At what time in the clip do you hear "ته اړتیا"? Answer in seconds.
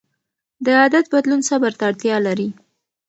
1.77-2.17